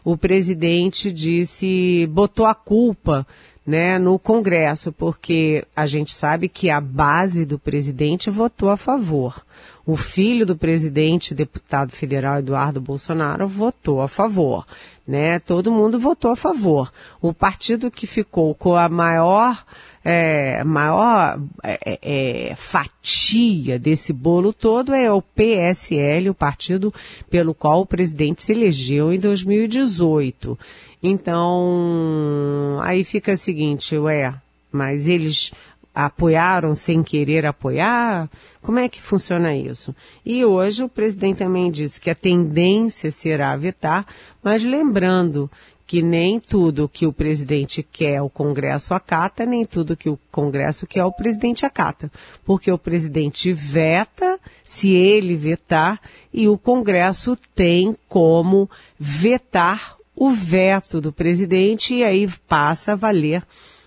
o 0.05 0.17
presidente 0.17 1.11
disse, 1.11 2.07
botou 2.11 2.47
a 2.47 2.55
culpa 2.55 3.27
né, 3.69 3.99
no 3.99 4.19
Congresso, 4.19 4.91
porque 4.91 5.63
a 5.77 5.85
gente 5.85 6.15
sabe 6.15 6.49
que 6.49 6.71
a 6.71 6.81
base 6.81 7.45
do 7.45 7.59
presidente 7.59 8.31
votou 8.31 8.71
a 8.71 8.79
favor. 8.79 9.45
O 9.85 9.95
filho 9.95 10.47
do 10.47 10.57
presidente, 10.57 11.35
deputado 11.35 11.93
federal 11.93 12.39
Eduardo 12.39 12.81
Bolsonaro, 12.81 13.47
votou 13.47 14.01
a 14.01 14.09
favor. 14.09 14.67
Né? 15.07 15.39
Todo 15.41 15.71
mundo 15.71 16.01
votou 16.01 16.31
a 16.31 16.37
favor. 16.37 16.91
O 17.21 17.35
partido 17.35 17.91
que 17.91 18.07
ficou 18.07 18.55
com 18.55 18.75
a 18.75 18.89
maior 18.89 19.63
é, 20.03 20.65
maior 20.65 21.39
é, 21.63 21.79
é, 21.85 22.51
é 22.51 22.57
fatia 22.57 23.79
desse 23.79 24.11
bolo 24.11 24.55
todo 24.55 24.95
é 24.95 25.13
o 25.13 25.21
PSL, 25.21 26.31
o 26.31 26.35
partido 26.35 26.95
pelo 27.29 27.53
qual 27.53 27.83
o 27.83 27.87
presidente 27.87 28.43
se 28.43 28.53
elegeu 28.53 29.13
em 29.13 29.19
2018. 29.19 30.59
Então, 31.03 32.79
aí 32.83 33.05
fica 33.05 33.33
o 33.33 33.39
seguinte, 33.39 33.97
ué, 33.97 34.35
mas 34.73 35.09
eles 35.09 35.53
apoiaram 35.95 36.75
sem 36.75 37.03
querer 37.03 37.45
apoiar? 37.45 38.31
Como 38.63 38.79
é 38.79 38.89
que 38.89 39.03
funciona 39.03 39.57
isso? 39.57 39.95
E 40.25 40.45
hoje 40.45 40.83
o 40.83 40.89
presidente 40.89 41.39
também 41.39 41.71
disse 41.71 42.01
que 42.01 42.11
a 42.11 42.15
tendência 42.15 43.11
será 43.11 43.57
vetar, 43.57 44.07
mas 44.43 44.63
lembrando 44.63 45.51
que 45.89 46.03
nem 46.03 46.39
tudo 46.39 46.89
que 46.89 47.07
o 47.07 47.13
presidente 47.13 47.83
quer 47.83 48.21
o 48.21 48.29
Congresso 48.29 48.93
acata, 48.93 49.47
nem 49.47 49.65
tudo 49.65 49.97
que 49.97 50.11
o 50.11 50.19
Congresso 50.31 50.87
quer 50.87 51.03
o 51.03 51.11
presidente 51.11 51.65
acata. 51.65 52.13
Porque 52.45 52.71
o 52.71 52.77
presidente 52.77 53.55
veta 53.55 54.39
se 54.63 54.91
ele 54.91 55.35
vetar 55.35 55.99
e 56.33 56.47
o 56.47 56.59
Congresso 56.59 57.35
tem 57.55 57.97
como 58.07 58.71
vetar 59.01 59.98
o 60.21 60.31
veto 60.31 61.01
do 61.01 61.13
presidente 61.13 61.95
e 61.95 62.03
aí 62.03 62.29
passa 62.49 62.93
a 62.93 62.97
valer 62.97 63.45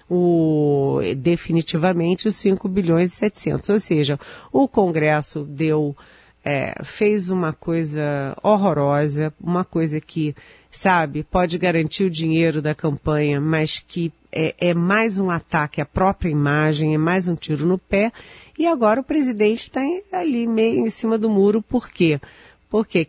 o, 0.10 1.00
definitivamente 1.18 2.30
os 2.30 2.38
5 2.38 2.70
bilhões 2.70 3.12
e 3.12 3.16
700. 3.16 3.70
Ou 3.70 3.80
seja, 3.80 4.20
o 4.52 4.66
Congresso 4.66 5.44
deu, 5.44 5.96
é, 6.44 6.82
fez 6.86 7.30
uma 7.30 7.52
coisa 7.52 8.36
horrorosa, 8.42 9.34
uma 9.42 9.66
coisa 9.66 10.00
que, 10.00 10.34
sabe, 10.72 11.22
pode 11.24 11.58
garantir 11.58 12.06
o 12.06 12.10
dinheiro 12.10 12.62
da 12.62 12.74
campanha, 12.74 13.42
mas 13.42 13.84
que 13.86 14.14
é, 14.32 14.70
é, 14.70 14.74
mais 14.74 15.20
um 15.20 15.30
ataque 15.30 15.82
à 15.82 15.86
própria 15.86 16.30
imagem, 16.30 16.94
é 16.94 16.98
mais 16.98 17.28
um 17.28 17.36
tiro 17.36 17.66
no 17.66 17.78
pé. 17.78 18.10
E 18.58 18.66
agora 18.66 19.02
o 19.02 19.04
presidente 19.04 19.68
está 19.68 19.82
ali 20.14 20.48
meio 20.48 20.86
em 20.86 20.90
cima 20.90 21.18
do 21.18 21.30
muro, 21.30 21.62
por 21.62 21.90
quê? 21.90 22.22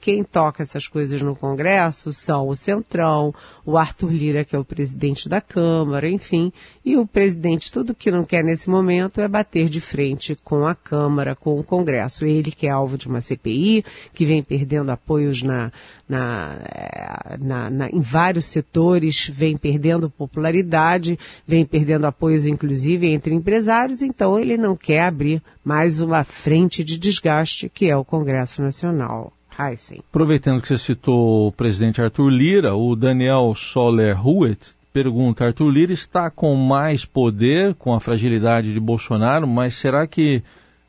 Quem 0.01 0.25
toca 0.25 0.63
essas 0.63 0.89
coisas 0.89 1.23
no 1.23 1.37
Congresso 1.37 2.13
são 2.13 2.49
o 2.49 2.57
Centrão, 2.57 3.33
o 3.65 3.79
Arthur 3.79 4.13
Lira, 4.13 4.45
que 4.45 4.57
é 4.57 4.59
o 4.59 4.65
presidente 4.65 5.29
da 5.29 5.41
Câmara, 5.41 6.09
enfim, 6.09 6.53
e 6.85 6.97
o 6.97 7.07
presidente 7.07 7.71
tudo 7.71 7.95
que 7.95 8.11
não 8.11 8.25
quer 8.25 8.43
nesse 8.43 8.69
momento 8.69 9.21
é 9.21 9.29
bater 9.29 9.69
de 9.69 9.81
frente 9.81 10.37
com 10.43 10.67
a 10.67 10.75
Câmara, 10.75 11.37
com 11.37 11.59
o 11.59 11.63
Congresso. 11.65 12.27
Ele 12.27 12.51
que 12.51 12.67
é 12.67 12.71
alvo 12.71 12.99
de 12.99 13.07
uma 13.07 13.21
CPI, 13.21 13.85
que 14.13 14.27
vem 14.27 14.43
perdendo 14.43 14.91
apoios 14.91 15.43
na, 15.43 15.71
na, 16.09 16.59
eh, 16.65 17.37
na, 17.41 17.71
na, 17.71 17.89
em 17.89 18.01
vários 18.01 18.47
setores, 18.47 19.29
vem 19.29 19.57
perdendo 19.57 20.11
popularidade, 20.11 21.19
vem 21.47 21.65
perdendo 21.65 22.07
apoios 22.07 22.47
inclusive 22.47 23.07
entre 23.07 23.35
empresários, 23.35 24.03
então 24.03 24.39
ele 24.39 24.57
não 24.57 24.77
quer 24.77 25.03
abrir 25.03 25.43
mais 25.65 26.01
uma 26.01 26.25
frente 26.25 26.83
de 26.83 26.99
desgaste 26.99 27.69
que 27.69 27.89
é 27.89 27.97
o 27.97 28.05
Congresso 28.05 28.63
Nacional. 28.63 29.33
Heisen. 29.59 30.01
Aproveitando 30.09 30.63
que 30.63 30.69
você 30.69 30.79
citou 30.79 31.49
o 31.49 31.53
presidente 31.53 32.01
Arthur 32.01 32.31
Lira, 32.31 32.75
o 32.75 32.97
Daniel 32.97 33.55
Soler 33.55 34.27
Huet 34.27 34.75
pergunta: 34.93 35.45
Arthur 35.45 35.69
Lira 35.71 35.93
está 35.93 36.31
com 36.31 36.55
mais 36.55 37.05
poder 37.05 37.75
com 37.75 37.95
a 37.95 38.01
fragilidade 38.01 38.73
de 38.73 38.81
Bolsonaro, 38.81 39.47
mas 39.47 39.75
será 39.75 40.07
que 40.07 40.43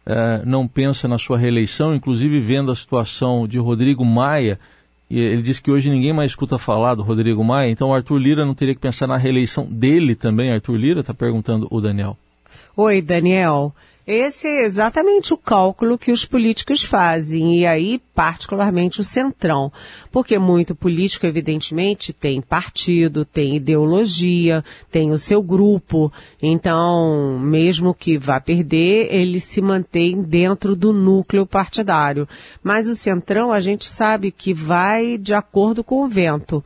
eh, 0.05 0.41
não 0.45 0.67
pensa 0.67 1.07
na 1.07 1.17
sua 1.17 1.37
reeleição, 1.37 1.93
inclusive 1.93 2.39
vendo 2.39 2.71
a 2.71 2.75
situação 2.75 3.47
de 3.47 3.57
Rodrigo 3.57 4.05
Maia? 4.05 4.59
E 5.09 5.19
ele 5.19 5.41
diz 5.41 5.59
que 5.59 5.69
hoje 5.69 5.89
ninguém 5.89 6.13
mais 6.13 6.31
escuta 6.31 6.57
falar 6.57 6.95
do 6.95 7.03
Rodrigo 7.03 7.43
Maia, 7.43 7.69
então 7.69 7.89
o 7.89 7.93
Arthur 7.93 8.17
Lira 8.17 8.45
não 8.45 8.55
teria 8.55 8.73
que 8.73 8.81
pensar 8.81 9.07
na 9.07 9.17
reeleição 9.17 9.65
dele 9.65 10.15
também, 10.15 10.51
Arthur 10.51 10.75
Lira? 10.75 10.99
Está 11.01 11.13
perguntando 11.13 11.67
o 11.69 11.79
Daniel. 11.79 12.17
Oi, 12.75 13.01
Daniel. 13.01 13.73
Esse 14.05 14.47
é 14.47 14.65
exatamente 14.65 15.33
o 15.33 15.37
cálculo 15.37 15.97
que 15.97 16.11
os 16.11 16.25
políticos 16.25 16.83
fazem, 16.83 17.59
e 17.59 17.65
aí, 17.65 18.01
particularmente, 18.13 18.99
o 18.99 19.03
centrão. 19.03 19.71
Porque 20.11 20.37
muito 20.37 20.75
político, 20.75 21.25
evidentemente, 21.25 22.11
tem 22.11 22.41
partido, 22.41 23.23
tem 23.23 23.55
ideologia, 23.55 24.63
tem 24.91 25.11
o 25.11 25.17
seu 25.17 25.41
grupo. 25.41 26.11
Então, 26.41 27.39
mesmo 27.39 27.93
que 27.93 28.17
vá 28.17 28.41
perder, 28.41 29.07
ele 29.09 29.39
se 29.39 29.61
mantém 29.61 30.21
dentro 30.21 30.75
do 30.75 30.91
núcleo 30.91 31.45
partidário. 31.45 32.27
Mas 32.61 32.89
o 32.89 32.95
centrão, 32.95 33.53
a 33.53 33.61
gente 33.61 33.89
sabe 33.89 34.31
que 34.31 34.53
vai 34.53 35.17
de 35.17 35.33
acordo 35.33 35.81
com 35.81 36.03
o 36.03 36.09
vento. 36.09 36.61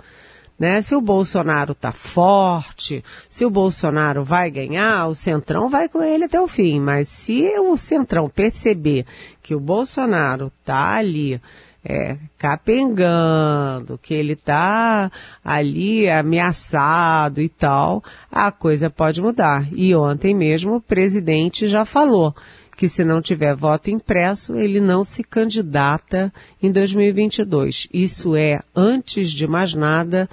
Né? 0.59 0.81
Se 0.81 0.95
o 0.95 1.01
Bolsonaro 1.01 1.73
está 1.73 1.91
forte, 1.91 3.03
se 3.29 3.45
o 3.45 3.49
Bolsonaro 3.49 4.23
vai 4.23 4.49
ganhar, 4.49 5.07
o 5.07 5.15
Centrão 5.15 5.69
vai 5.69 5.87
com 5.87 6.01
ele 6.01 6.23
até 6.23 6.41
o 6.41 6.47
fim. 6.47 6.79
Mas 6.79 7.09
se 7.09 7.57
o 7.59 7.77
Centrão 7.77 8.29
perceber 8.29 9.05
que 9.41 9.53
o 9.53 9.59
Bolsonaro 9.59 10.51
está 10.59 10.95
ali 10.95 11.39
é, 11.85 12.17
capengando, 12.37 13.97
que 13.97 14.13
ele 14.13 14.33
está 14.33 15.09
ali 15.43 16.09
ameaçado 16.09 17.39
e 17.39 17.47
tal, 17.47 18.03
a 18.31 18.51
coisa 18.51 18.89
pode 18.89 19.21
mudar. 19.21 19.67
E 19.71 19.95
ontem 19.95 20.35
mesmo 20.35 20.75
o 20.75 20.81
presidente 20.81 21.67
já 21.67 21.85
falou 21.85 22.35
que 22.77 22.87
se 22.87 23.03
não 23.03 23.19
tiver 23.21 23.55
voto 23.55 23.89
impresso, 23.89 24.55
ele 24.55 24.79
não 24.79 25.03
se 25.03 25.23
candidata 25.23 26.31
em 26.61 26.71
2022. 26.71 27.89
Isso 27.91 28.35
é, 28.35 28.61
antes 28.75 29.31
de 29.31 29.47
mais 29.47 29.73
nada, 29.73 30.29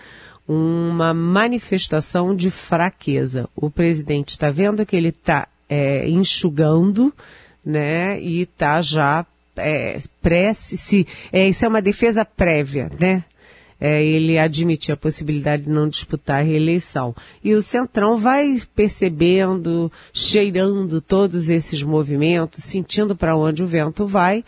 uma 0.47 1.15
manifestação 1.15 2.37
de 2.37 2.51
fraqueza. 2.51 3.49
O 3.57 3.71
presidente 3.71 4.29
está 4.29 4.51
vendo 4.51 4.85
que 4.85 4.95
ele 4.95 5.09
está 5.09 5.49
é, 5.69 6.07
enxugando, 6.07 7.13
né, 7.65 8.21
e 8.21 8.43
está 8.43 8.83
já 8.83 9.25
é, 9.57 9.99
pré 10.21 10.53
se, 10.53 11.07
é, 11.33 11.49
isso 11.49 11.65
é 11.65 11.69
uma 11.69 11.81
defesa 11.81 12.27
prévia, 12.27 12.91
né? 13.01 13.25
É, 13.85 14.03
ele 14.03 14.39
admitir 14.39 14.95
a 14.95 14.97
possibilidade 14.97 15.65
de 15.65 15.69
não 15.69 15.87
disputar 15.87 16.41
a 16.41 16.43
reeleição. 16.43 17.15
E 17.45 17.53
o 17.53 17.61
Centrão 17.61 18.17
vai 18.17 18.59
percebendo, 18.75 19.93
cheirando 20.11 21.03
todos 21.03 21.51
esses 21.51 21.83
movimentos, 21.83 22.65
sentindo 22.65 23.15
para 23.15 23.37
onde 23.37 23.63
o 23.63 23.67
vento 23.67 24.07
vai, 24.07 24.43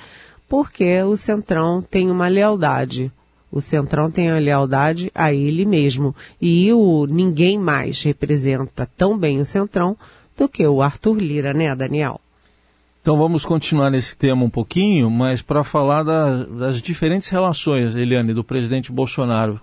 porque 0.48 1.02
o 1.02 1.18
Centrão 1.18 1.82
tem 1.82 2.10
uma 2.10 2.28
lealdade. 2.28 3.12
O 3.52 3.60
Centrão 3.60 4.10
tem 4.10 4.30
a 4.30 4.38
lealdade 4.38 5.12
a 5.14 5.34
ele 5.34 5.66
mesmo. 5.66 6.16
E 6.40 6.72
o 6.72 7.04
ninguém 7.04 7.58
mais 7.58 8.02
representa 8.02 8.88
tão 8.96 9.18
bem 9.18 9.38
o 9.38 9.44
Centrão 9.44 9.98
do 10.34 10.48
que 10.48 10.66
o 10.66 10.80
Arthur 10.80 11.18
Lira, 11.18 11.52
né, 11.52 11.76
Daniel? 11.76 12.18
Então 13.06 13.16
vamos 13.16 13.44
continuar 13.44 13.88
nesse 13.88 14.16
tema 14.16 14.44
um 14.44 14.50
pouquinho, 14.50 15.08
mas 15.08 15.40
para 15.40 15.62
falar 15.62 16.02
da, 16.02 16.42
das 16.42 16.82
diferentes 16.82 17.28
relações, 17.28 17.94
Eliane, 17.94 18.34
do 18.34 18.42
presidente 18.42 18.90
Bolsonaro 18.90 19.60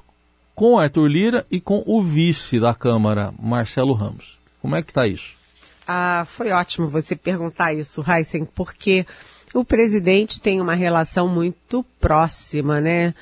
com 0.55 0.79
Arthur 0.79 1.07
Lira 1.07 1.45
e 1.51 1.59
com 1.59 1.83
o 1.85 2.01
vice 2.01 2.57
da 2.57 2.73
Câmara, 2.73 3.33
Marcelo 3.37 3.91
Ramos. 3.91 4.39
Como 4.61 4.77
é 4.77 4.81
que 4.81 4.91
está 4.91 5.05
isso? 5.05 5.33
Ah, 5.85 6.23
foi 6.25 6.51
ótimo 6.51 6.87
você 6.87 7.17
perguntar 7.17 7.73
isso, 7.73 8.01
Heisen, 8.09 8.45
porque 8.45 9.05
o 9.53 9.65
presidente 9.65 10.39
tem 10.39 10.61
uma 10.61 10.73
relação 10.73 11.27
muito 11.27 11.83
próxima, 11.99 12.79
né? 12.79 13.13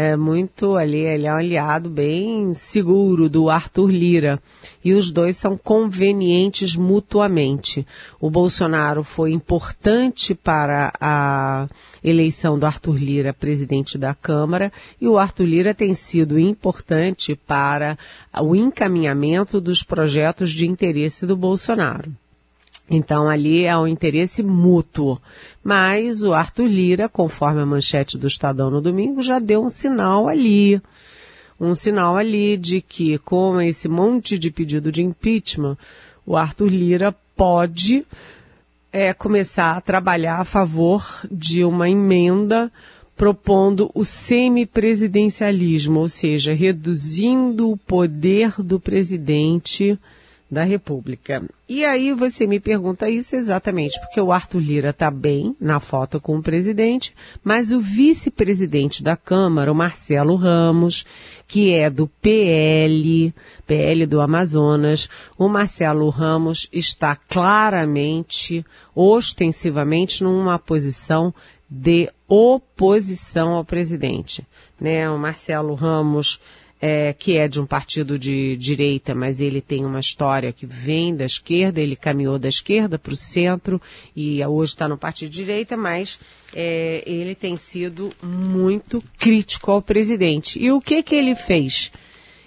É 0.00 0.16
muito 0.16 0.76
ali, 0.76 1.00
ele 1.00 1.26
é 1.26 1.32
um 1.32 1.38
aliado 1.38 1.90
bem 1.90 2.54
seguro 2.54 3.28
do 3.28 3.50
Arthur 3.50 3.90
Lira. 3.90 4.40
E 4.84 4.92
os 4.94 5.10
dois 5.10 5.36
são 5.36 5.56
convenientes 5.56 6.76
mutuamente. 6.76 7.84
O 8.20 8.30
Bolsonaro 8.30 9.02
foi 9.02 9.32
importante 9.32 10.36
para 10.36 10.92
a 11.00 11.66
eleição 12.04 12.56
do 12.56 12.64
Arthur 12.64 12.94
Lira 12.94 13.34
presidente 13.34 13.98
da 13.98 14.14
Câmara 14.14 14.72
e 15.00 15.08
o 15.08 15.18
Arthur 15.18 15.46
Lira 15.46 15.74
tem 15.74 15.92
sido 15.94 16.38
importante 16.38 17.34
para 17.34 17.98
o 18.40 18.54
encaminhamento 18.54 19.60
dos 19.60 19.82
projetos 19.82 20.50
de 20.50 20.64
interesse 20.64 21.26
do 21.26 21.36
Bolsonaro. 21.36 22.12
Então 22.90 23.28
ali 23.28 23.64
é 23.64 23.76
um 23.76 23.86
interesse 23.86 24.42
mútuo. 24.42 25.20
Mas 25.62 26.22
o 26.22 26.32
Arthur 26.32 26.66
Lira, 26.66 27.08
conforme 27.08 27.60
a 27.60 27.66
manchete 27.66 28.16
do 28.16 28.26
Estadão 28.26 28.70
no 28.70 28.80
domingo, 28.80 29.22
já 29.22 29.38
deu 29.38 29.62
um 29.62 29.68
sinal 29.68 30.28
ali. 30.28 30.80
Um 31.60 31.74
sinal 31.74 32.16
ali 32.16 32.56
de 32.56 32.80
que 32.80 33.18
com 33.18 33.60
esse 33.60 33.88
monte 33.88 34.38
de 34.38 34.50
pedido 34.50 34.90
de 34.90 35.02
impeachment, 35.02 35.76
o 36.24 36.36
Arthur 36.36 36.68
Lira 36.68 37.14
pode 37.36 38.06
é, 38.92 39.12
começar 39.12 39.76
a 39.76 39.80
trabalhar 39.80 40.40
a 40.40 40.44
favor 40.44 41.04
de 41.30 41.64
uma 41.64 41.90
emenda 41.90 42.70
propondo 43.16 43.90
o 43.94 44.04
semipresidencialismo, 44.04 45.98
ou 45.98 46.08
seja, 46.08 46.54
reduzindo 46.54 47.70
o 47.70 47.76
poder 47.76 48.54
do 48.62 48.78
presidente 48.78 49.98
da 50.50 50.64
República. 50.64 51.42
E 51.68 51.84
aí 51.84 52.12
você 52.14 52.46
me 52.46 52.58
pergunta 52.58 53.10
isso 53.10 53.36
exatamente 53.36 54.00
porque 54.00 54.20
o 54.20 54.32
Arthur 54.32 54.60
Lira 54.60 54.90
está 54.90 55.10
bem 55.10 55.54
na 55.60 55.78
foto 55.80 56.20
com 56.20 56.38
o 56.38 56.42
presidente, 56.42 57.14
mas 57.44 57.70
o 57.70 57.80
vice-presidente 57.80 59.02
da 59.02 59.16
Câmara, 59.16 59.70
o 59.70 59.74
Marcelo 59.74 60.34
Ramos, 60.36 61.04
que 61.46 61.74
é 61.74 61.90
do 61.90 62.06
PL, 62.06 63.34
PL 63.66 64.06
do 64.06 64.20
Amazonas, 64.20 65.08
o 65.36 65.48
Marcelo 65.48 66.08
Ramos 66.08 66.68
está 66.72 67.14
claramente, 67.14 68.64
ostensivamente, 68.94 70.24
numa 70.24 70.58
posição 70.58 71.34
de 71.68 72.10
oposição 72.26 73.52
ao 73.52 73.64
presidente. 73.64 74.46
Né? 74.80 75.08
O 75.10 75.18
Marcelo 75.18 75.74
Ramos 75.74 76.40
é, 76.80 77.12
que 77.12 77.36
é 77.36 77.48
de 77.48 77.60
um 77.60 77.66
partido 77.66 78.18
de 78.18 78.56
direita, 78.56 79.14
mas 79.14 79.40
ele 79.40 79.60
tem 79.60 79.84
uma 79.84 79.98
história 79.98 80.52
que 80.52 80.64
vem 80.64 81.14
da 81.14 81.24
esquerda, 81.24 81.80
ele 81.80 81.96
caminhou 81.96 82.38
da 82.38 82.48
esquerda 82.48 82.98
para 82.98 83.12
o 83.12 83.16
centro 83.16 83.80
e 84.14 84.44
hoje 84.44 84.72
está 84.72 84.88
no 84.88 84.96
partido 84.96 85.30
de 85.30 85.42
direita, 85.42 85.76
mas 85.76 86.18
é, 86.54 87.02
ele 87.06 87.34
tem 87.34 87.56
sido 87.56 88.12
muito 88.22 89.02
crítico 89.18 89.70
ao 89.70 89.82
presidente. 89.82 90.60
E 90.60 90.70
o 90.70 90.80
que 90.80 91.02
que 91.02 91.14
ele 91.14 91.34
fez? 91.34 91.90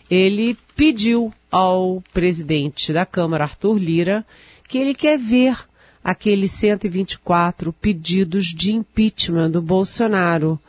Ele 0.10 0.58
pediu 0.76 1.34
ao 1.50 2.02
presidente 2.14 2.94
da 2.94 3.06
Câmara, 3.06 3.44
Arthur 3.44 3.78
Lira, 3.78 4.26
que 4.68 4.78
ele 4.78 4.94
quer 4.94 5.20
ver 5.20 5.58
aqueles 6.04 6.52
124 6.52 7.74
pedidos 7.74 8.48
de 8.48 8.74
impeachment 8.74 9.52
do 9.52 9.62
Bolsonaro 9.62 10.60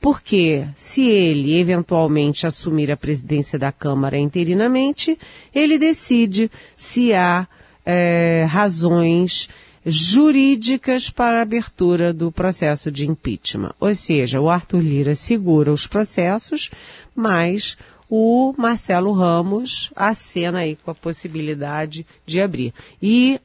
porque 0.00 0.66
se 0.76 1.02
ele 1.02 1.58
eventualmente 1.58 2.46
assumir 2.46 2.90
a 2.90 2.96
presidência 2.96 3.58
da 3.58 3.70
Câmara 3.70 4.18
interinamente, 4.18 5.18
ele 5.54 5.78
decide 5.78 6.50
se 6.74 7.12
há 7.12 7.46
é, 7.84 8.46
razões 8.48 9.48
jurídicas 9.84 11.10
para 11.10 11.38
a 11.38 11.42
abertura 11.42 12.12
do 12.12 12.30
processo 12.32 12.90
de 12.90 13.08
impeachment. 13.08 13.74
Ou 13.78 13.94
seja, 13.94 14.40
o 14.40 14.48
Arthur 14.48 14.80
Lira 14.80 15.14
segura 15.14 15.72
os 15.72 15.86
processos, 15.86 16.70
mas 17.14 17.76
o 18.08 18.54
Marcelo 18.56 19.12
Ramos 19.12 19.92
acena 19.94 20.60
aí 20.60 20.76
com 20.76 20.90
a 20.90 20.94
possibilidade 20.94 22.06
de 22.26 22.40
abrir. 22.40 22.74
E 23.02 23.40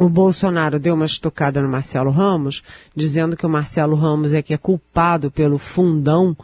o 0.00 0.08
Bolsonaro 0.08 0.80
deu 0.80 0.94
uma 0.94 1.04
estocada 1.04 1.60
no 1.60 1.68
Marcelo 1.68 2.10
Ramos, 2.10 2.62
dizendo 2.96 3.36
que 3.36 3.44
o 3.44 3.50
Marcelo 3.50 3.94
Ramos 3.94 4.32
é 4.32 4.40
que 4.40 4.54
é 4.54 4.56
culpado 4.56 5.30
pelo 5.30 5.58
fundão 5.58 6.34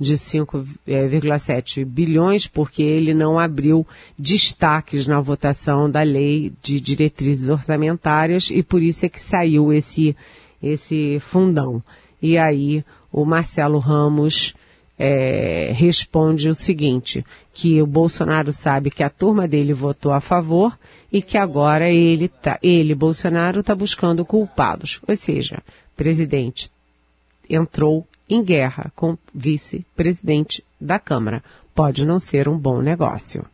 de 0.00 0.14
5,7 0.14 1.84
bilhões, 1.84 2.46
porque 2.46 2.82
ele 2.82 3.12
não 3.12 3.38
abriu 3.38 3.86
destaques 4.18 5.06
na 5.06 5.20
votação 5.20 5.90
da 5.90 6.00
lei 6.00 6.54
de 6.62 6.80
diretrizes 6.80 7.50
orçamentárias 7.50 8.48
e 8.50 8.62
por 8.62 8.82
isso 8.82 9.04
é 9.04 9.10
que 9.10 9.20
saiu 9.20 9.74
esse, 9.74 10.16
esse 10.62 11.20
fundão. 11.20 11.82
E 12.20 12.38
aí 12.38 12.82
o 13.12 13.26
Marcelo 13.26 13.78
Ramos 13.78 14.54
é, 14.98 15.72
responde 15.74 16.48
o 16.48 16.54
seguinte, 16.54 17.24
que 17.52 17.80
o 17.82 17.86
Bolsonaro 17.86 18.52
sabe 18.52 18.90
que 18.90 19.02
a 19.02 19.10
turma 19.10 19.48
dele 19.48 19.72
votou 19.72 20.12
a 20.12 20.20
favor 20.20 20.78
e 21.10 21.20
que 21.20 21.36
agora 21.36 21.88
ele, 21.88 22.28
tá, 22.28 22.58
ele 22.62 22.94
Bolsonaro, 22.94 23.60
está 23.60 23.74
buscando 23.74 24.24
culpados. 24.24 25.00
Ou 25.06 25.16
seja, 25.16 25.62
presidente 25.96 26.70
entrou 27.48 28.06
em 28.28 28.42
guerra 28.42 28.92
com 28.94 29.16
vice-presidente 29.34 30.64
da 30.80 30.98
Câmara. 30.98 31.42
Pode 31.74 32.06
não 32.06 32.18
ser 32.18 32.48
um 32.48 32.56
bom 32.56 32.80
negócio. 32.80 33.44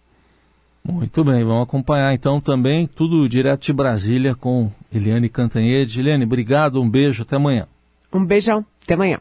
Muito 0.84 1.22
bem, 1.24 1.44
vamos 1.44 1.64
acompanhar 1.64 2.14
então 2.14 2.40
também 2.40 2.86
tudo 2.86 3.28
direto 3.28 3.66
de 3.66 3.72
Brasília 3.72 4.34
com 4.34 4.70
Eliane 4.92 5.28
Cantanhede. 5.28 6.00
Eliane, 6.00 6.24
obrigado, 6.24 6.80
um 6.80 6.88
beijo, 6.88 7.22
até 7.22 7.36
amanhã. 7.36 7.66
Um 8.12 8.24
beijão, 8.24 8.64
até 8.82 8.94
amanhã. 8.94 9.20